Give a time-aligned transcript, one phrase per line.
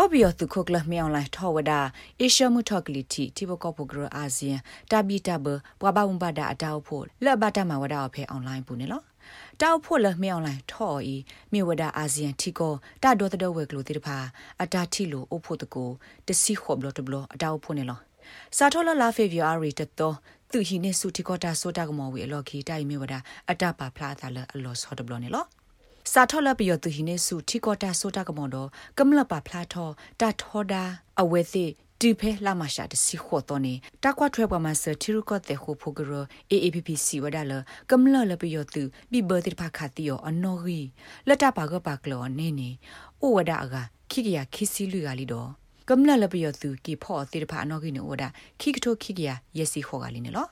[0.00, 1.80] ကောဘီယောသူခုကလမြောင်းလိုက်ထောဝဒါ
[2.20, 4.56] အေရှမှုထောကလီတီတီဘကောပဂရအာဆီယံ
[4.90, 5.46] တာဘီတာဘ
[5.80, 9.02] ဘွာဘဝံဘာဒါအတောက်ဖို့လက်ဘတာမဝဒါအဖေအွန်လိုင်းပူနေလော
[9.60, 11.16] တောက်ဖို့လမြောင်းလိုက်ထော်ဤ
[11.52, 12.72] မြေဝဒါအာဆီယံတီကို
[13.02, 14.18] တာဒေါ်တတော်ဝဲကလိုတိတဖာ
[14.62, 15.90] အတာတီလိုအဖို့တကို
[16.26, 17.98] တစီခေါဘလတဘလအတောက်ဖို့နေလော
[18.56, 20.14] စာထောလလာဖေဗီအာရီတတော်
[20.50, 23.18] သူဟိနေစုတီကောတာဆိုတာကမောဝေအလော်ခီတိုင်မြေဝဒါ
[23.50, 25.46] အတပါဖလာတာလအလော်ဆောတဘလနေလော
[26.12, 28.68] စာထောလပယောသူဟိနေစုထီကောတာဆိုတာကမော်တော့
[28.98, 29.88] ကမလပါဖလာထော
[30.20, 30.82] တာထောဒါ
[31.20, 31.64] အဝဲသိ
[32.00, 36.12] ဒီဖဲလာမရှာတစီခေါ်တော့နေတာကွာထွဲပမာဆတီရုကတဲ့ခုဖိုဂရ
[36.52, 37.52] AAPPC ဝဒါလ
[37.90, 40.80] ကမလလပယောသူဘီဘတိဖခတိယောအနော်ရီ
[41.28, 42.70] လက်တပါကပါကလောနေနေ
[43.22, 43.74] ဩဝဒါအက
[44.10, 45.48] ခိကရခိစီလူကလီတော့
[45.88, 48.28] ကမလလပယောသူကိဖောတိဖအနော်ကီနိုဝဒါ
[48.60, 50.48] ခိကထိုခိကရယစီခေါ်ကလီနေလော